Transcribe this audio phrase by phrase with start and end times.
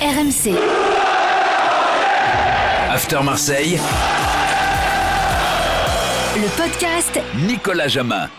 [0.00, 0.56] RMC.
[2.88, 3.78] After Marseille,
[6.36, 8.30] Le podcast Nicolas Jamin.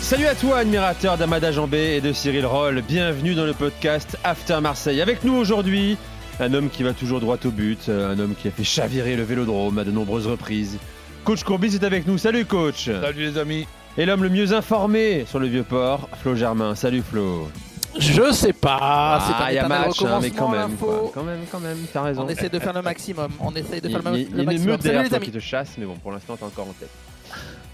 [0.00, 2.80] Salut à toi, admirateur d'Amada Jambé et de Cyril Roll.
[2.80, 5.02] Bienvenue dans le podcast After Marseille.
[5.02, 5.98] Avec nous aujourd'hui,
[6.40, 9.22] un homme qui va toujours droit au but, un homme qui a fait chavirer le
[9.22, 10.78] vélodrome à de nombreuses reprises.
[11.24, 12.16] Coach Courbis est avec nous.
[12.16, 12.86] Salut, coach.
[12.86, 13.66] Salut les amis.
[13.98, 16.74] Et l'homme le mieux informé sur le vieux port, Flo Germain.
[16.74, 17.50] Salut, Flo.
[17.98, 20.76] Je sais pas, c'est un Ah, il y a match, hein, mais quand même.
[20.76, 21.10] quoi.
[21.12, 22.24] Quand même, quand même, t'as raison.
[22.24, 23.30] On essaie de faire le maximum.
[23.40, 24.76] On essaie de Il faire le, il- il y le a une maximum.
[24.78, 25.26] derrière les toi amis.
[25.26, 26.88] qui te chasse, mais bon, pour l'instant, t'es encore en tête.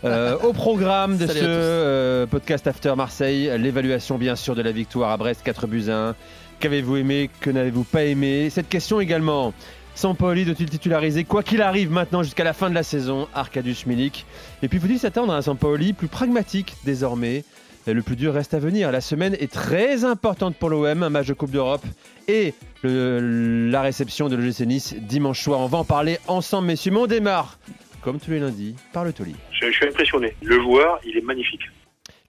[0.04, 4.70] Euh, au programme de Salut ce euh, podcast After Marseille, l'évaluation bien sûr de la
[4.70, 6.14] victoire à Brest 4 buts à 1.
[6.60, 8.50] Qu'avez-vous aimé Que n'avez-vous pas aimé?
[8.50, 9.54] Cette question également.
[9.94, 13.26] Sampoli doit-il titulariser quoi qu'il arrive maintenant jusqu'à la fin de la saison?
[13.34, 14.26] Arcadius Milik.
[14.62, 17.42] Et puis faut-il s'attendre à un Sampoli plus pragmatique désormais
[17.86, 18.90] Le plus dur reste à venir.
[18.90, 21.84] La semaine est très importante pour l'OM, un match de Coupe d'Europe
[22.26, 25.60] et le- la réception de l'OGC Nice dimanche soir.
[25.60, 26.90] On va en parler ensemble, messieurs.
[26.90, 27.58] Mais on démarre,
[28.02, 29.36] comme tous les lundis, par le Toli.
[29.52, 30.34] Je, je suis impressionné.
[30.42, 31.60] Le joueur, il est magnifique.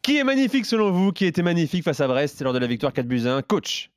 [0.03, 2.93] Qui est magnifique selon vous Qui était magnifique face à Brest lors de la victoire
[2.93, 3.89] 4 buts à 1 Coach,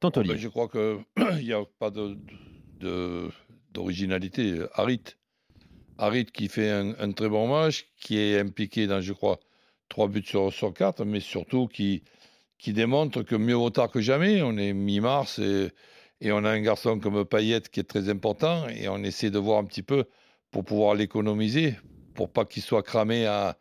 [0.00, 0.28] Tantoli.
[0.30, 0.98] Ben, je crois qu'il
[1.44, 2.18] n'y a pas de-
[2.80, 3.28] de-
[3.72, 4.58] d'originalité.
[4.74, 5.00] Harit.
[5.96, 9.38] Harit qui fait un, un très bon match, qui est impliqué dans, je crois,
[9.88, 12.02] 3 buts sur, sur 4, mais surtout qui,
[12.58, 14.42] qui démontre que mieux vaut tard que jamais.
[14.42, 15.70] On est mi-mars et,
[16.32, 19.58] on a un garçon comme Payet qui est très important et on essaie de voir
[19.58, 20.04] un petit peu
[20.50, 21.76] pour pouvoir l'économiser,
[22.14, 23.58] pour pas qu'il soit cramé à,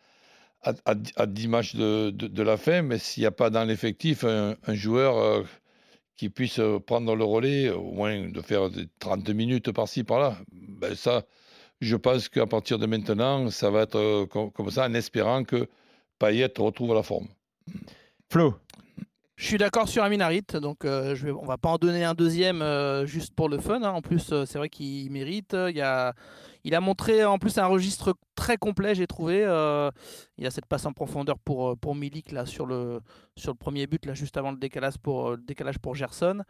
[0.63, 3.65] à, à- à 10 matchs de, de- la fin, mais s'il n'y a pas dans
[3.65, 5.43] l'effectif un, joueur euh,
[6.15, 10.95] qui puisse prendre le relais, au moins de faire des 30 minutes par-ci, par-là, ben
[10.95, 11.25] ça,
[11.81, 15.43] je pense qu'à partir de maintenant, ça va être euh, com- comme ça, en espérant
[15.43, 15.67] que
[16.23, 17.27] Payet retrouve la forme.
[18.31, 18.55] Flo,
[19.35, 22.05] Je suis d'accord sur Amin Harit, donc euh, je vais, on va pas en donner
[22.05, 23.83] un deuxième euh, juste pour le fun.
[23.83, 23.89] hein.
[23.89, 25.53] En plus, euh, c'est vrai qu'il mérite.
[25.53, 26.13] Il, y a,
[26.63, 29.43] il a montré en plus un registre très complet, j'ai trouvé.
[29.43, 29.91] Euh,
[30.37, 33.01] il y a cette passe en profondeur pour, euh, pour Milik là, sur, le,
[33.35, 36.41] sur le premier but, là, juste avant le décalage pour, le décalage pour Gerson.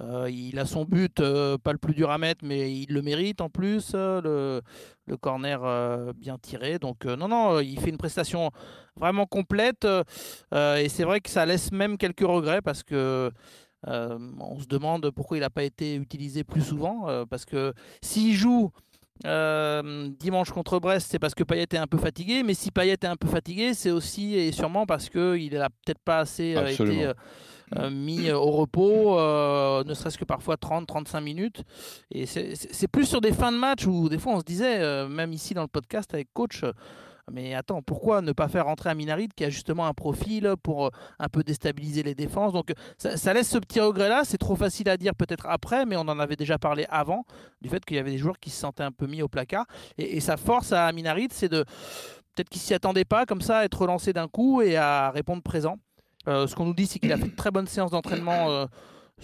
[0.00, 3.00] Euh, il a son but, euh, pas le plus dur à mettre, mais il le
[3.02, 3.92] mérite en plus.
[3.94, 4.62] euh, le,
[5.06, 6.78] le corner euh, bien tiré.
[6.78, 8.50] Donc, euh, non, non, il fait une prestation
[8.96, 9.84] vraiment complète.
[9.84, 10.02] euh,
[10.52, 13.30] euh, et c'est vrai que ça laisse même quelques regrets parce que.
[13.86, 17.08] euh, on se demande pourquoi il n'a pas été utilisé plus souvent.
[17.08, 18.70] euh, parce que s'il joue
[19.26, 22.42] euh, dimanche contre Brest, c'est parce que Payet est un peu fatigué.
[22.42, 26.00] Mais si Payet est un peu fatigué, c'est aussi et sûrement parce qu'il n'a peut-être
[26.04, 27.12] pas assez euh, été
[27.78, 29.14] euh, mis au repos,
[29.84, 31.62] ne serait-ce que parfois 30-35 minutes.
[32.10, 35.32] Et c'est- plus sur des fins de match où des fois on se disait, même
[35.32, 36.62] ici dans le podcast avec coach,
[37.32, 40.86] mais attends, pourquoi ne pas faire rentrer un Minarit qui a justement un profil pour
[40.86, 42.52] euh, un peu déstabiliser les défenses?
[42.52, 44.22] Donc euh, ça, laisse ce petit regret-là.
[44.24, 47.24] C'est trop facile à dire peut-être après, mais on en avait déjà parlé avant
[47.62, 49.66] du fait qu'il y avait des joueurs qui se sentaient un peu mis au placard.
[49.96, 51.64] Et, sa force à Minarit, c'est de
[52.34, 55.42] peut-être qu'il s'y attendait pas comme ça, à être relancé d'un coup et à répondre
[55.42, 55.76] présent.
[56.28, 58.66] Euh, ce qu'on nous dit, c'est qu'il a fait très bonnes séances d'entraînement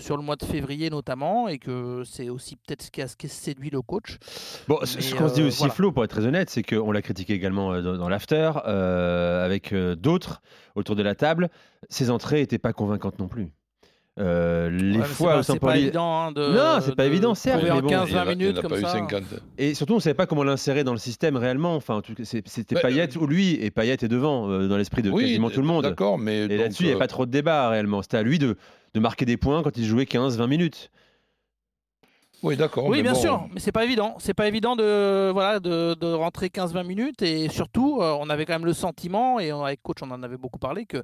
[0.01, 3.71] sur le mois de février notamment, et que c'est aussi peut-être ce qui a, séduit
[3.71, 4.19] le coach.
[4.69, 5.75] Bon, Mais, ce qu'on se dit euh, aussi, voilà.
[5.75, 9.45] Flo, pour être très honnête, c'est qu'on l'a critiqué également euh, dans, dans l'after, euh,
[9.45, 10.43] avec d'autres
[10.75, 11.51] autour de la table.
[11.89, 13.53] Ses entrées n'étaient pas convaincantes non plus.
[14.21, 15.81] Euh, les Ouais, fois où Sampoli.
[15.81, 16.41] évident hein, de.
[16.43, 18.13] Non, c'est pas de évident, certes, mais en bon, Il 15-20 n'y en a- il
[18.13, 18.89] y en minutes a comme pas ça.
[18.91, 19.23] 50.
[19.57, 21.75] Et surtout, on ne savait pas comment l'insérer dans le système réellement.
[21.75, 25.61] Enfin, c'était Payet ou lui, et Payet est devant euh, dans l'esprit de quasiment tout
[25.63, 25.85] le monde.
[25.85, 26.41] D'accord, mais.
[26.45, 28.03] Et là-dessus, il n'y avait pas trop de débat réellement.
[28.03, 28.57] C'était à lui de,
[28.95, 30.91] de marquer des points quand il jouait 15-20 minutes.
[32.43, 32.87] Oui, d'accord.
[32.87, 34.15] Oui, bien bon, sûr, mais c'est pas évident.
[34.19, 38.47] C'est pas évident de voilà de, de rentrer 15-20 minutes et surtout, euh, on avait
[38.47, 41.03] quand même le sentiment et on- avec coach, on en avait beaucoup parlé que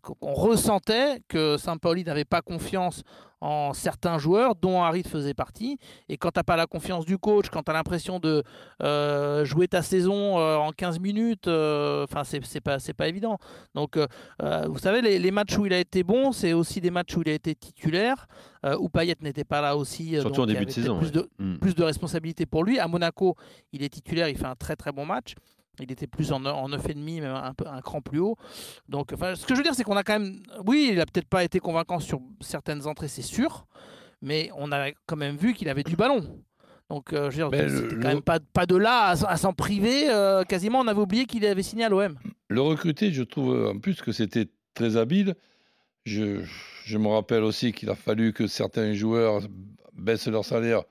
[0.00, 3.02] qu'on ressentait que Saint-Pauli n'avait pas confiance
[3.44, 5.78] en certains joueurs, dont Harit faisait partie.
[6.08, 8.42] Et quand tu n'as pas la confiance du coach, quand tu as l'impression de
[8.82, 13.38] euh, jouer ta saison euh, en 15 minutes, euh, enfin c'est c'est pas pas évident.
[13.74, 13.98] Donc,
[14.66, 17.22] vous savez, les, les matchs où il a été bon, c'est aussi des matchs où
[17.22, 18.26] il a été titulaire,
[18.78, 20.12] où Payet n'était pas là aussi.
[20.12, 21.58] Surtout donc en début de saison, Plus de, Mm.
[21.58, 22.78] plus de responsabilités pour lui.
[22.78, 23.36] À Monaco,
[23.72, 25.34] il est titulaire, il fait un très très bon match.
[25.80, 28.36] Il était plus en, en 9,5, même un, peu, un cran plus haut.
[28.88, 30.42] Donc, enfin, ce que je veux dire, c'est qu'on a quand même.
[30.66, 33.66] Oui, il a peut-être pas été convaincant sur certaines entrées, c'est sûr.
[34.22, 36.40] Mais on a quand même vu qu'il avait du ballon.
[36.90, 39.52] Donc, euh, je veux dire, c'était le- quand même pas, pas de là à, s'en
[39.52, 40.08] priver.
[40.10, 42.16] euh, quasiment, on avait oublié qu'il avait signé à l'OM.
[42.48, 45.34] Le recruter, je trouve en plus que c'était très habile.
[46.04, 46.42] Je,
[46.84, 49.40] je me rappelle aussi qu'il a fallu que certains joueurs
[49.94, 50.82] baissent leur salaire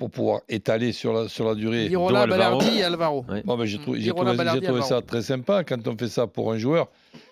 [0.00, 1.86] pour pouvoir étaler sur la, sur la durée.
[1.88, 2.58] Lirola, dont Alvaro.
[2.58, 3.24] Balardi et Alvaro.
[3.28, 3.42] Ouais.
[3.44, 4.00] Bon, ben, j'ai trouvé,
[4.34, 5.62] Balardi, ça très sympa.
[5.62, 6.88] Quand on fait ça pour un joueur,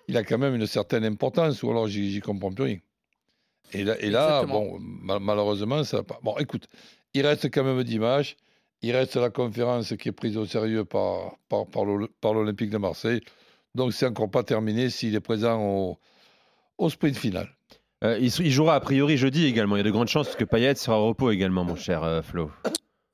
[0.06, 2.78] il a quand même une certaine importance, ou alors j'y j'y comprends plus rien.
[3.72, 4.66] Et là, et là Exactement.
[4.72, 6.18] bon, ma- malheureusement, ça va pas.
[6.22, 6.66] Bon, écoute,
[7.14, 8.36] il reste quand même dimanche.
[8.82, 13.20] Il reste la conférence qui est prise au sérieux par, par, par l'Olympique de Marseille.
[13.74, 15.98] Donc, c'est encore pas terminé s'il est présent au,
[16.76, 17.48] au sprint final.
[18.04, 19.76] Euh, il, il jouera a priori jeudi également.
[19.76, 22.22] Il y a de grandes chances que Payet sera au repos également, mon cher euh,
[22.22, 22.50] Flo.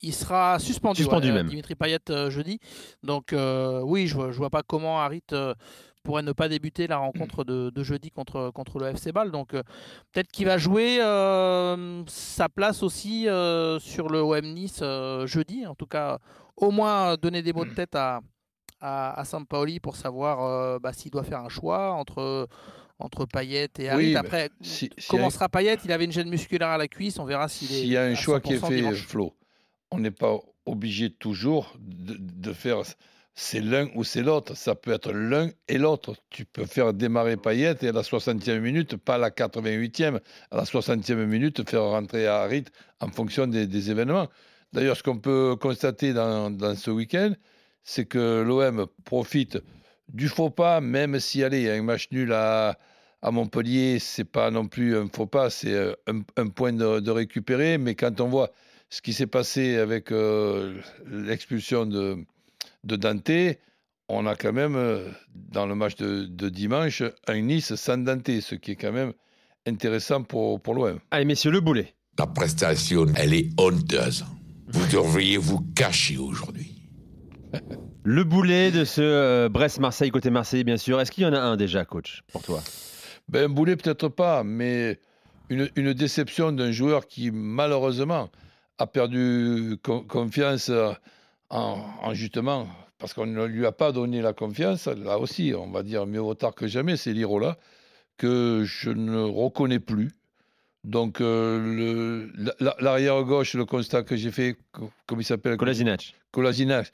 [0.01, 1.47] Il sera suspendu, Suspendu ouais, même.
[1.47, 2.59] Dimitri Payet euh, jeudi.
[3.01, 5.23] Donc oui, je vois, je vois pas comment Harit
[6.05, 9.31] pourrait ne pas débuter la rencontre de, de jeudi contre, contre le FC Ball.
[9.31, 9.63] Donc euh,
[10.13, 14.81] peut-être qu'il va jouer euh, sa place aussi euh, sur le OM Nice
[15.25, 15.65] jeudi.
[15.65, 16.19] En tout cas,
[16.55, 18.21] au moins donner des mots de tête à,
[18.79, 22.47] à, à Sampaoli pour savoir bah, s'il doit faire un choix entre,
[22.99, 24.05] entre Payet et Harit.
[24.07, 25.77] Oui, Après, Si, si sera Payet?
[25.85, 27.19] Il avait une gêne musculaire à la cuisse.
[27.19, 27.79] On verra s'il est.
[27.79, 29.01] S'il y a un choix qui est 100% fait, dimanche.
[29.05, 29.35] Flo,
[29.91, 32.83] on n'est pas obligé toujours de, de faire
[33.37, 34.55] c'est l'un ou c'est l'autre.
[34.55, 36.15] Ça peut être l'un et l'autre.
[36.29, 40.21] Tu peux faire démarrer Payet et à la 60e minute, pas à la 88e,
[40.51, 42.63] à la 60e minute, faire rentrer Harit
[43.01, 44.29] en fonction des, des événements.
[44.71, 47.33] D'ailleurs, ce qu'on peut constater dans, dans ce week-end,
[47.83, 49.59] c'est que l'OM profite
[50.11, 52.77] du faux pas, même si, allez, il y a un match nul à,
[53.21, 56.99] à Montpellier, c'est pas non plus un faux pas, c'est euh, un, un point de,
[56.99, 57.77] de récupérer.
[57.77, 58.51] Mais quand on voit
[58.89, 62.17] ce qui s'est passé avec euh, l'expulsion de,
[62.83, 63.57] de Dante,
[64.07, 68.39] on a quand même, euh, dans le match de, de dimanche, un Nice sans Dante,
[68.41, 69.13] ce qui est quand même
[69.65, 70.99] intéressant pour, pour l'OM.
[71.09, 71.95] Allez, messieurs, le boulet.
[72.19, 74.25] La prestation, elle est honteuse.
[74.67, 76.89] Vous devriez vous cacher aujourd'hui.
[78.07, 81.01] Le boulet de ce euh, Brest-Marseille, côté Marseille, bien sûr.
[81.01, 82.61] Est-ce qu'il y en a un déjà, coach, pour toi?
[83.29, 84.99] Ben, Boulet, peut-être pas, mais
[85.49, 88.29] une, une déception d'un joueur qui, malheureusement,
[88.77, 90.69] a perdu con- confiance
[91.49, 92.67] en, en justement,
[92.99, 94.85] parce qu'on ne lui a pas donné la confiance.
[94.85, 97.57] Là aussi, on va dire mieux vaut tard que jamais, c'est Lirola,
[98.17, 100.11] que je ne reconnais plus.
[100.83, 105.57] Donc, euh, le- la- le constat que j'ai fait, co- comment il s'appelle?
[105.57, 106.13] Kolasinac.
[106.31, 106.91] Kolasinac,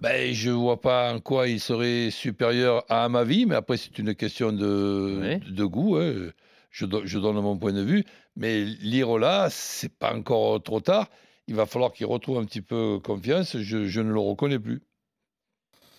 [0.00, 3.98] ben, je ne vois pas en quoi il serait supérieur à Amavi, mais après, c'est
[3.98, 5.96] une question de, goût.
[5.96, 6.30] hein.
[6.70, 8.04] Je, do- je donne mon point de vue.
[8.34, 11.06] Mais Lirola, c'est pas encore trop tard.
[11.48, 13.58] Il va falloir qu'il retrouve un petit peu confiance.
[13.58, 14.80] Je, je ne le reconnais plus.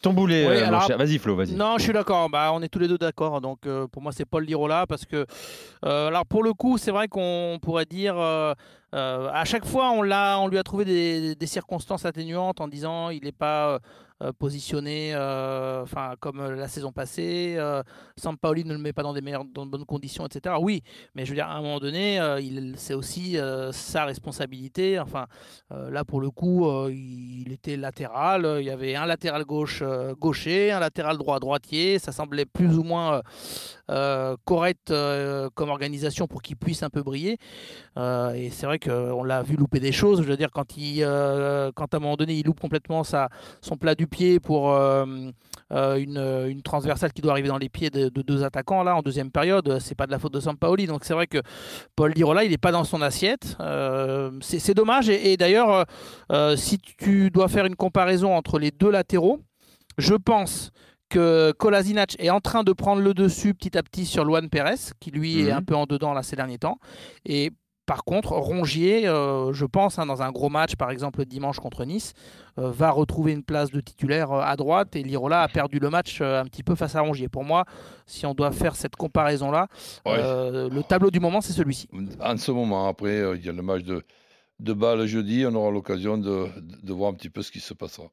[0.02, 0.98] Ton boulet, Oui, euh, mon alors, cher.
[0.98, 1.54] Vas-y, Flo, vas-y.
[1.54, 2.30] Non, je suis d'accord.
[2.30, 3.40] Bah, on est tous les deux d'accord.
[3.40, 5.26] Donc, euh, pour moi, c'est Paul Lirola parce que,
[5.86, 8.54] euh, alors pour le coup, c'est vrai qu'on pourrait dire, euh,
[8.94, 10.86] euh, à chaque fois, on l'a, on lui a trouvé
[11.36, 13.80] des, circonstances atténuantes en disant, il n'est pas
[14.24, 17.58] euh, positionné, euh, enfin, comme euh, la saison passée.
[18.16, 20.56] Sampaoli ne le met pas dans des meilleures, dans de bonnes conditions, etc.
[20.62, 20.82] Oui,
[21.16, 22.20] mais je veux dire, à un moment donné,
[22.78, 23.38] c'est aussi
[23.72, 25.00] sa responsabilité.
[25.00, 25.26] Enfin,
[25.72, 28.58] là, pour le coup, il était latéral.
[28.60, 29.84] Il y avait un latéral gauche
[30.20, 32.00] gaucher, un latéral droit droitier.
[32.00, 33.22] Ça semblait plus ou moins
[34.46, 34.94] correct
[35.56, 37.38] comme organisation pour qu'il puisse un peu briller.
[37.98, 40.22] Et c'est vrai qu'on l'a vu louper des choses.
[40.22, 43.30] Je veux dire, quand, il, euh, quand à un moment donné, il loupe complètement sa,
[43.62, 45.06] son plat du pied pour euh,
[45.72, 46.18] euh, une,
[46.50, 49.32] une transversale qui doit arriver dans les pieds de, de deux attaquants, là, en deuxième
[49.32, 50.86] période, c'est pas de la faute de Sampaoli.
[50.88, 51.40] Donc c'est vrai que
[51.96, 53.56] Paul Lirola, il n'est pas dans son assiette.
[54.42, 55.10] C'est dommage.
[55.10, 55.86] Et, et d'ailleurs,
[56.56, 59.40] si tu dois faire une comparaison entre les deux latéraux,
[59.98, 60.72] je pense
[61.10, 64.76] que Kolasinac est en train de prendre le dessus petit à petit sur Luan Pérez,
[65.00, 65.58] qui lui est Mhm.
[65.58, 66.80] un peu en dedans là ces derniers temps.
[67.26, 67.52] Et
[67.86, 71.84] par contre, Rongier, euh, je pense, hein, dans un gros match, par exemple dimanche contre
[71.86, 72.14] Nice,
[72.58, 75.90] euh, va retrouver une place de titulaire euh, à droite et Lirola a perdu le
[75.90, 77.28] match un petit peu face à Rongier.
[77.30, 77.66] Pour moi,
[78.06, 79.68] si on doit faire cette comparaison-là,
[80.06, 80.18] Ouais.
[80.18, 81.88] le tableau du moment, c'est celui-ci.
[82.22, 84.04] En ce moment, après, il y a le match de,
[84.60, 85.46] de balle jeudi.
[85.48, 88.08] On aura l'occasion de, de- de voir un petit peu ce qui se passera.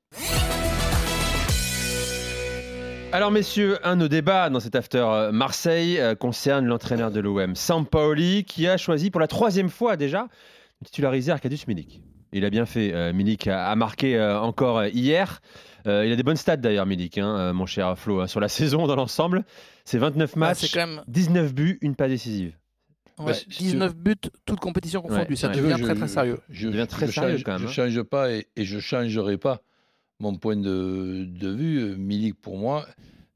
[3.12, 7.18] Alors, messieurs, un de nos débats dans cet after euh, Marseille euh, concerne l'entraîneur de
[7.20, 10.28] l'OM, Sampaoli, qui a choisi pour la troisième fois déjà
[10.80, 12.02] de titulariser Arkadiusz Milik.
[12.32, 12.92] Il a bien fait.
[12.94, 15.40] euh, Milik a, a marqué euh, encore hier.
[15.88, 18.38] Euh, il a des bonnes stats d'ailleurs, Milik, hein, euh, mon cher Flo, hein, sur
[18.38, 19.44] la saison dans l'ensemble.
[19.84, 22.52] C'est 29 Ah, matchs, c'est quand même 19 buts, une passe décisive.
[23.18, 24.14] ouais, Bah, si tu 19 buts,
[24.46, 25.30] toutes compétitions confondues.
[25.30, 26.38] Ouais, ça devient je- très très sérieux.
[26.48, 27.86] Je, devient très je sérieux change, quand même, Je hein.
[27.90, 29.60] change pas et, et je changerai pas
[30.20, 31.96] mon point de, de vue.
[31.96, 32.86] Milik, pour moi,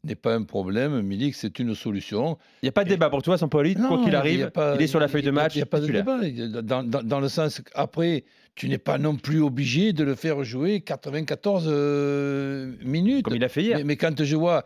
[0.05, 1.00] n'est pas un problème.
[1.03, 2.38] Milik, c'est une solution.
[2.62, 4.87] Il n'y a pas de débat pour toi, Sampaoli, quoi qu'il arrive, pas- il est
[4.87, 5.55] sur la feuille de match.
[5.55, 6.21] Il n'y a pas de débat.
[6.62, 8.25] Dans, dans- dans le sens qu'après,
[8.55, 13.25] tu n'es pas non plus obligé de le faire jouer 94 euh, minutes.
[13.25, 13.79] Comme il a fait hier.
[13.79, 14.64] Mais, mais quand je vois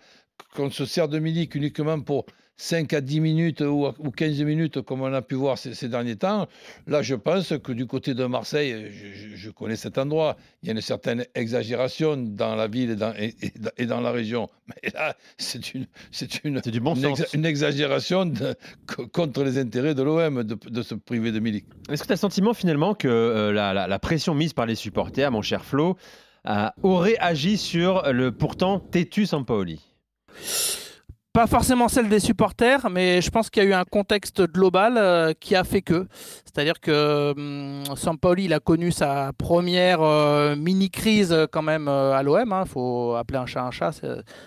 [0.54, 2.26] qu'on se sert de Milik uniquement pour
[2.60, 5.88] 5 à 10 minutes ou, ou 15 minutes, comme on a pu voir ces, ces
[5.88, 6.48] derniers temps,
[6.88, 8.90] là, je pense que du côté de Marseille,
[9.36, 13.14] je, connais cet endroit, il y a une certaine exagération dans la ville et dans,
[13.16, 14.48] et- et dans- et dans la région.
[14.66, 17.20] Mais là, c'est une, c'est une, C'est du bon une, sens.
[17.20, 18.56] exa- une exagération de-
[19.12, 21.64] contre les intérêts de l'OM de, de se priver de Milik.
[21.90, 24.66] Est-ce que tu as le sentiment finalement que euh, la, la- la pression mise par
[24.66, 25.96] les supporters, mon cher Flo,
[26.48, 29.80] euh, aurait agi sur le pourtant têtu Sampaoli?
[31.38, 34.94] Pas forcément celle des supporters, mais je pense qu'il y a eu un contexte global
[34.96, 36.08] euh, qui a fait que.
[36.44, 42.20] C'est-à-dire que hum, Sampaoli, il a connu sa première euh, mini-crise euh, quand même à
[42.24, 42.62] l'OM.
[42.64, 43.92] Il faut appeler un chat un chat.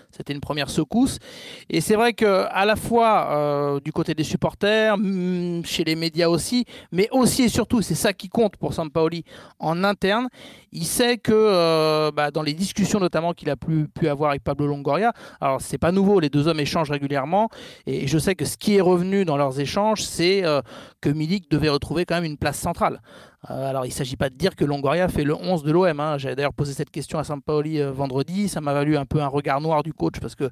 [0.10, 1.20] C'était une première secousse.
[1.70, 6.28] Et c'est vrai que à la fois du côté des supporters, hum, chez les médias
[6.28, 9.24] aussi, mais aussi et surtout, c'est ça qui compte pour Sampaoli
[9.60, 10.28] en interne.
[10.74, 14.68] Il sait que bah, dans les discussions notamment qu'il a pu, pu avoir avec Pablo
[14.68, 17.50] Longoria, alors c'est pas nouveau, les deux hommes échangent régulièrement
[17.86, 20.62] et je sais que ce qui est revenu dans leurs échanges, c'est euh,
[21.02, 23.02] que Milik devait retrouver quand même une place centrale.
[23.50, 26.00] Euh, alors il ne s'agit pas de dire que Longoria fait le 11 de l'OM.
[26.00, 26.20] hein.
[26.20, 29.28] J'avais d'ailleurs posé cette question à Sampaoli euh, vendredi, ça m'a valu un peu un
[29.28, 30.50] regard noir du coach parce que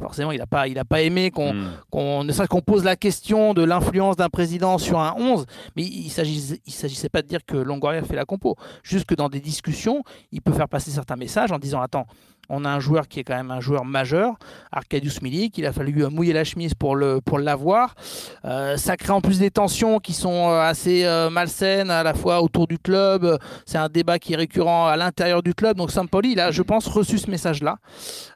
[0.00, 1.70] forcément il n'a pas, il a pas aimé qu'on Hmm.
[1.90, 6.04] qu'on ne qu'on pose la question de l'influence d'un président sur un 11, mais il
[6.04, 8.56] ne s'agissait, il s'agissait pas de dire que Longoria fait la compo.
[8.82, 12.06] Juste que dans des discussions, il peut faire passer certains messages en disant Attends,
[12.48, 14.34] on a un joueur qui est quand même un joueur majeur,
[14.72, 17.94] Arkadiusz Milik, il a fallu euh, mouiller la chemise pour, le, pour l'avoir.
[18.44, 22.14] Euh, ça crée en plus des tensions qui sont euh, assez euh, malsaines à la
[22.14, 23.38] fois autour du club.
[23.66, 25.76] C'est un débat qui est récurrent à l'intérieur du club.
[25.76, 27.76] Donc Sampoli, il a, je pense, reçu ce message-là.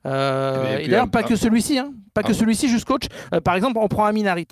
[0.06, 1.92] Euh, Et d'ailleurs, un- pas que celui-ci, hein.
[2.14, 2.34] pas que Ah.
[2.34, 3.04] celui-ci, juste coach.
[3.44, 4.48] Par exemple, on prend Amin Harit.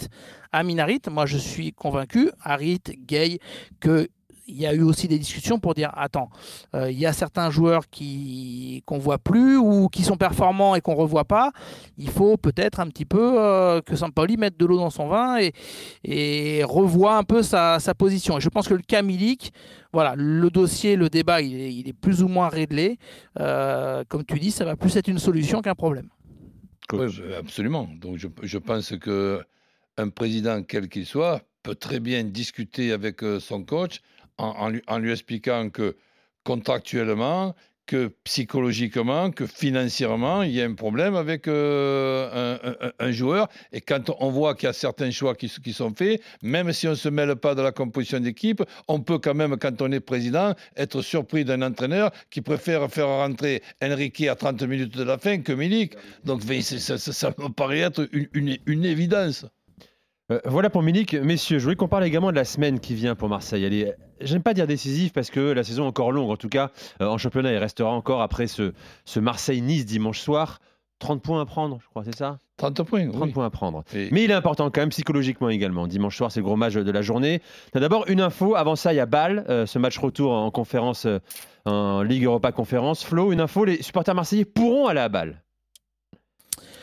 [0.53, 3.39] Amin Harit, moi je suis convaincu, Harit, Gay,
[3.79, 4.09] que
[4.51, 6.31] il y a eu aussi des discussions pour dire attends,
[6.75, 10.81] euh, il y a certains joueurs qui qu'on voit plus ou qui sont performants et
[10.81, 11.53] qu'on revoit pas.
[11.97, 15.39] Il faut peut-être un petit peu euh, que Sampaoli mette de l'eau dans son vin
[15.39, 15.53] et,
[16.05, 18.39] et revoie un peu sa, sa position.
[18.39, 19.53] Et je pense que le cas Milik,
[19.93, 22.99] voilà, le dossier, le débat, il est, il est plus ou moins réglé.
[23.39, 26.09] Euh, comme tu dis, ça va plus être une solution qu'un problème.
[26.93, 27.07] Oui,
[27.39, 27.89] absolument.
[28.01, 29.41] Donc je, je pense que
[29.97, 34.01] un président, quel qu'il soit, peut très bien discuter avec euh, son coach
[34.41, 35.97] en, lui, expliquant que
[36.45, 37.55] contractuellement,
[37.87, 42.59] que psychologiquement, que financièrement, il y a un problème avec euh,
[43.01, 43.49] un, joueur.
[43.73, 46.91] Et quand on voit qu'il y a certains choix qui, sont faits, même si on
[46.91, 49.99] ne se mêle pas de la composition d'équipe, on peut quand même, quand on est
[49.99, 55.19] président, être surpris d'un entraîneur qui préfère faire rentrer Enrique à 30 minutes de la
[55.19, 55.95] fin que Milik.
[56.25, 59.47] Donc ça, ça- ça me paraît être une évidence.
[60.31, 61.15] Euh, voilà pour Milik.
[61.15, 63.65] Messieurs, je voulais qu'on parle également de la semaine qui vient pour Marseille.
[63.65, 66.31] Elle est, j'aime pas dire décisive parce que la saison est encore longue.
[66.31, 66.71] En tout cas,
[67.03, 68.73] euh, en championnat, il restera encore après ce,
[69.05, 70.61] ce Marseille-Nice dimanche soir.
[71.01, 72.37] 30 points à prendre, je crois, c'est ça?
[72.59, 73.09] 30 points.
[73.11, 73.33] 30 oui.
[73.33, 73.85] points à prendre.
[73.95, 75.87] Et- Mais il est important quand même psychologiquement également.
[75.87, 77.41] Dimanche soir, c'est le gros match de la journée.
[77.73, 78.55] T'as d'abord une info.
[78.55, 81.07] Avant ça, il y a Bâle, euh, ce match retour en conférence,
[81.65, 83.03] en Ligue Europa Conférence.
[83.03, 85.43] Flo, une info les supporters marseillais pourront aller à Bâle?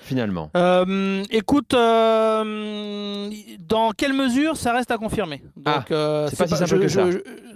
[0.08, 0.50] Finalement.
[0.56, 6.48] Euh, écoute, euh, dans quelle mesure ça reste à confirmer Donc, Ah, euh, c'est pas
[6.48, 7.04] si simple que ça.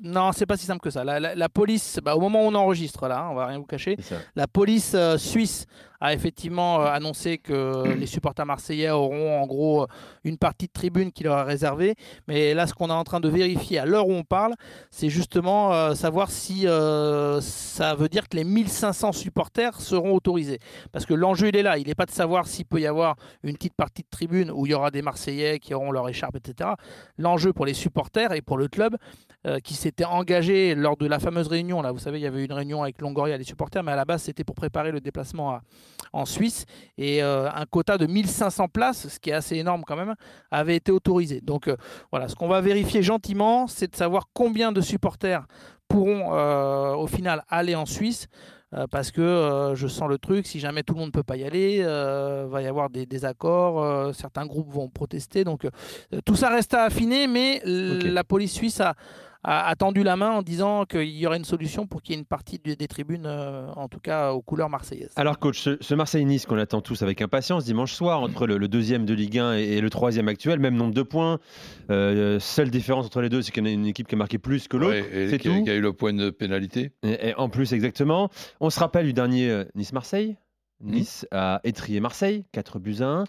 [0.03, 1.03] non, c'est pas si simple que ça.
[1.03, 3.57] La, la- la police, bah, au moment où on enregistre, là, hein, on va rien
[3.57, 3.97] vous cacher,
[4.35, 5.65] la police suisse
[6.01, 9.85] a effectivement euh, annoncé que les supporters marseillais auront en gros
[10.23, 11.95] une partie de tribune qui leur est réservée.
[12.27, 14.55] Mais là, ce qu'on est en train de vérifier à l'heure où on parle,
[14.89, 20.59] c'est justement euh, savoir si euh, ça veut dire que les 1500 supporters seront autorisés.
[20.91, 21.77] Parce que l'enjeu, il est là.
[21.77, 24.65] Il n'est pas de savoir s'il peut y avoir une petite partie de tribune où
[24.65, 26.71] il y aura des Marseillais qui auront leur écharpe, etc.
[27.17, 28.97] L'enjeu pour les supporters et pour le club
[29.63, 32.53] qui s'était engagé lors de la fameuse réunion, là, vous savez, il y avait une
[32.53, 35.61] réunion avec Longoria les supporters, mais à la base, c'était pour préparer le déplacement à-
[36.13, 36.65] en Suisse.
[36.97, 40.15] Et euh, un quota de 1500 places, ce qui est assez énorme quand même,
[40.51, 41.41] avait été autorisé.
[41.41, 41.75] Donc euh,
[42.11, 45.45] voilà, ce qu'on va vérifier gentiment, c'est de savoir combien de supporters
[45.87, 48.27] pourront euh, au final aller en Suisse.
[48.73, 51.23] euh, parce que euh, je sens le truc, si jamais tout le monde ne peut
[51.23, 55.43] pas y aller, euh, va y avoir des désaccords, certains groupes vont protester.
[55.43, 55.67] Donc
[56.25, 58.95] tout ça reste à affiner, mais la police suisse a,
[59.43, 62.17] a, a tendu la main en disant qu'il y aurait une solution pour qu'il y
[62.17, 65.11] ait une partie des tribunes, euh, en tout cas aux couleurs marseillaises.
[65.15, 68.67] Alors coach, ce, ce Marseille-Nice qu'on attend tous avec impatience dimanche soir entre le, le
[68.67, 71.39] deuxième de Ligue 1 et, et le troisième actuel, même nombre de points.
[71.89, 74.17] Euh, seule différence entre les deux, c'est qu'il y en a une équipe qui a
[74.17, 74.93] marqué plus que l'autre.
[74.93, 75.63] Ouais, et c'est qui, tout.
[75.63, 76.91] qui a eu le point de pénalité.
[77.03, 78.29] Et, et en plus, exactement.
[78.59, 80.37] On se rappelle du dernier euh, Nice-Marseille.
[80.83, 80.91] Hmm.
[80.91, 83.23] Nice a étrié Marseille, 4 buts à 1.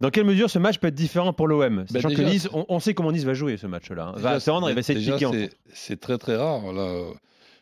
[0.00, 2.80] Dans quelle mesure ce match peut être différent pour l'OM Sachant que Nice, on, on
[2.80, 4.06] sait comment Nice va jouer ce match-là.
[4.16, 4.20] hein.
[4.20, 5.50] Va attendre, il va essayer de piquer.
[5.72, 6.72] c'est- très très rare.
[6.72, 7.12] Là, euh,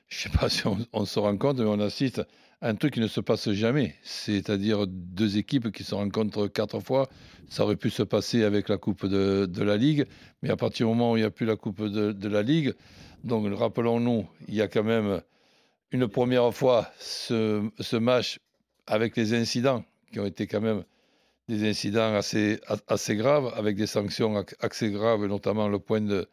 [0.09, 2.23] je sais pas si on, on se rend compte, mais on assiste
[2.63, 3.95] un truc qui ne se passe jamais.
[4.03, 7.09] C'est-à-dire deux équipes qui se rencontrent quatre fois.
[7.49, 10.07] Ça aurait pu se passer avec la Coupe de, de la Ligue,
[10.43, 12.43] mais à partir du moment où il n'y a plus la Coupe de, de la
[12.43, 12.75] Ligue,
[13.25, 15.23] donc rappelons-nous, il y a quand même
[15.93, 18.39] une première fois ce, ce match
[18.87, 20.85] avec les incidents qui ont été quand même
[21.49, 26.29] des incidents assez, assez graves, avec des sanctions assez graves, notamment le point de,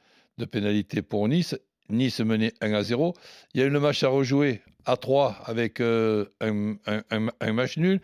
[0.51, 1.57] pénalité pour Nice.
[1.89, 3.13] Nice menait 1 à 0.
[3.53, 8.01] Il y a eu le match à rejouer à 3 avec euh, un, match nul.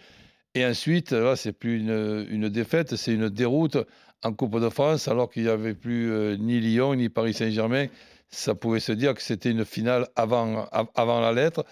[0.53, 3.77] Et ensuite, là, c'est plus une, une défaite, c'est une déroute
[4.23, 7.87] en Coupe de France, alors qu'il n'y avait plus euh, ni Lyon ni Paris Saint-Germain.
[8.29, 11.65] Ça pouvait se dire que c'était une finale avant, avant la lettre.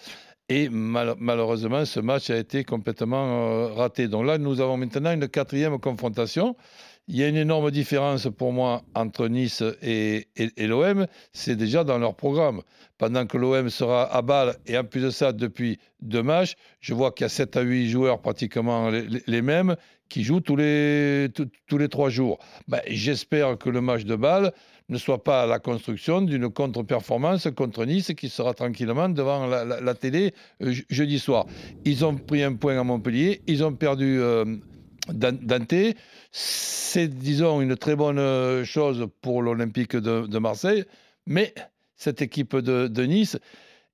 [0.51, 4.07] Et mal, malheureusement, ce match a été complètement euh, raté.
[4.07, 6.55] Donc là, nous avons maintenant une quatrième confrontation.
[7.11, 10.27] Il y a une énorme différence pour moi entre Nice et,
[10.59, 12.61] l'OM, c'est déjà dans leur programme.
[12.99, 16.93] Pendant que l'OM sera à balle, et en plus de ça, depuis deux matchs, je
[16.93, 19.75] vois qu'il y a 7 à 8 joueurs pratiquement les, mêmes
[20.07, 22.37] qui jouent tous les, tous, les trois jours.
[22.67, 24.53] Ben, J'espère que le match de balle
[24.89, 30.35] ne soit pas la construction d'une contre-performance contre Nice qui sera tranquillement devant la télé
[30.61, 31.47] euh, jeudi soir.
[31.85, 34.45] Ils ont pris un point à Montpellier, ils ont perdu euh,
[35.13, 35.95] Dante.
[36.31, 40.85] C'est, disons, une très bonne euh, chose pour l'Olympique de, Marseille,
[41.25, 41.53] mais
[41.95, 43.37] cette équipe de, Nice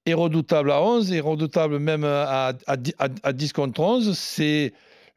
[0.06, 4.18] est redoutable à 11, est redoutable même à, à, à, à 10 contre 11.
[4.18, 4.74] C'est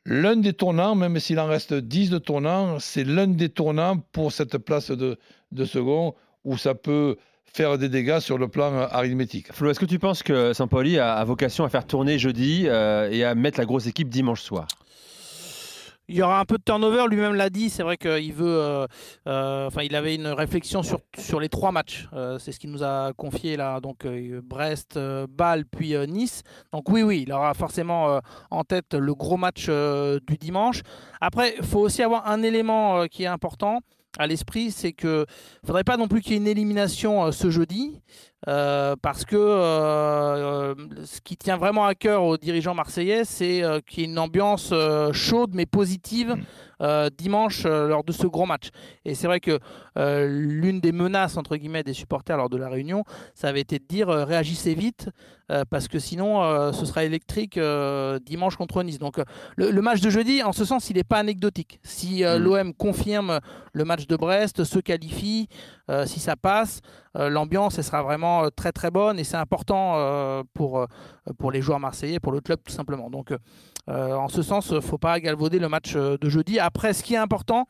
[0.06, 4.32] l'un des tournants, même s'il en reste 10 de tournants, c'est l'un des tournants pour
[4.32, 5.18] cette place de,
[5.52, 6.14] de second
[6.44, 9.52] où ça peut faire des dégâts sur le plan arithmétique.
[9.52, 13.10] Flo, est-ce que tu penses que Saint-Pauli a, a, vocation à faire tourner jeudi euh,
[13.10, 14.66] et à mettre la grosse équipe dimanche soir?
[16.08, 17.68] Il y aura un peu de turnover, lui-même l'a dit.
[17.70, 18.46] C'est vrai qu'il veut.
[18.46, 18.86] Euh,
[19.26, 22.08] euh, enfin, il avait une réflexion sur, sur les trois matchs.
[22.14, 23.80] Euh, c'est ce qu'il nous a confié là.
[23.80, 24.98] Donc, Brest,
[25.28, 26.42] Bâle, puis Nice.
[26.72, 30.82] Donc, oui, oui, il aura forcément en tête le gros match du dimanche.
[31.20, 33.80] Après, il faut aussi avoir un élément qui est important
[34.18, 35.26] à l'esprit, c'est que
[35.66, 38.00] faudrait pas non plus qu'il y ait une élimination euh, ce jeudi,
[38.48, 40.74] euh, parce que euh,
[41.04, 44.72] ce qui tient vraiment à cœur aux dirigeants marseillais, c'est qu'il y ait une ambiance
[45.12, 46.42] chaude mais positive mmh
[46.80, 48.68] euh, dimanche euh, lors de ce gros match.
[49.04, 49.58] Et c'est vrai que
[49.96, 53.02] euh, l'une des menaces entre guillemets des supporters lors de la réunion,
[53.34, 55.10] ça avait été de dire réagissez vite
[55.70, 57.58] parce que sinon ce sera électrique
[58.26, 58.98] dimanche contre Nice.
[58.98, 59.16] Donc
[59.56, 61.80] le, le, match de jeudi, en ce sens, il n'est pas anecdotique.
[61.82, 62.36] Si mmh.
[62.36, 63.40] l'OM confirme
[63.72, 65.48] le match de Brest, se qualifie,
[66.04, 66.82] si ça passe,
[67.18, 70.86] l'ambiance elle sera vraiment très très bonne et c'est important pour,
[71.38, 73.10] pour les joueurs marseillais, pour le club tout simplement.
[73.10, 73.32] Donc
[73.88, 76.58] euh, en ce sens, il ne faut pas galvauder le match euh, de jeudi.
[76.58, 77.66] Après, ce qui est important,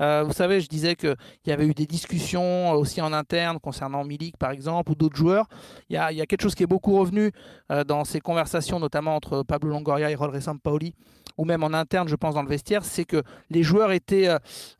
[0.00, 4.04] euh, vous savez, je disais qu'il y avait eu des discussions aussi en interne concernant
[4.04, 5.46] Milik, par exemple, ou d'autres joueurs.
[5.88, 7.32] Il y, a, y, a, quelque chose qui est beaucoup revenu
[7.86, 10.94] dans ces conversations, notamment entre Pablo Longoria et Rodri Sampaoli,
[11.38, 14.28] ou même en interne, je pense, dans le vestiaire, c'est que les joueurs étaient,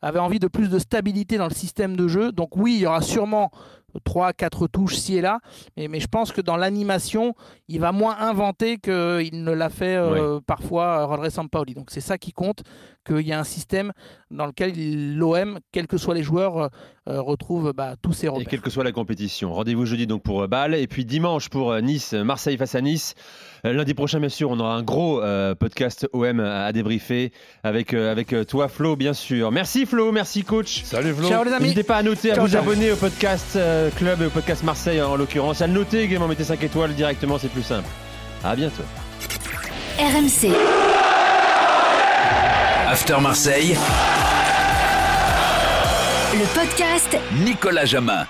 [0.01, 2.31] avaient envie de plus de stabilité dans le système de jeu.
[2.31, 3.51] Donc oui, il y aura sûrement
[4.03, 5.39] 3 4 touches ci et là
[5.77, 7.35] mais, mais je pense que dans l'animation
[7.67, 11.73] il va moins inventer qu'il ne l'a fait euh, parfois Rodré Sampaoli.
[11.73, 12.63] Donc c'est ça qui compte
[13.05, 13.91] qu'il y a un système
[14.31, 16.67] dans lequel l'OM quels que soient les joueurs euh,
[17.09, 18.47] euh, retrouve bah, tous ses repères.
[18.47, 19.53] Et quelle que soit la compétition.
[19.53, 20.75] Rendez-vous jeudi donc pour Bâle.
[20.75, 23.15] Et puis dimanche pour Nice Marseille face à Nice
[23.71, 27.31] lundi prochain bien sûr on aura un gros euh, podcast OM à, débriefer
[27.63, 29.51] avec, euh, avec toi Flo bien sûr.
[29.51, 30.11] Merci Flo.
[30.11, 30.83] Merci coach.
[30.83, 31.29] Salut Flo.
[31.29, 31.63] Ciao les amis.
[31.63, 32.61] N'hésitez pas à noter à ciao, vous ciao.
[32.61, 35.61] abonner au podcast euh, club et au podcast Marseille en l'occurrence.
[35.61, 37.87] À le noter également mettez 5 étoiles directement c'est plus simple.
[38.43, 38.83] À bientôt.
[39.97, 40.51] RMC
[42.87, 43.77] After Marseille.
[46.33, 48.25] Le podcast Nicolas Jamin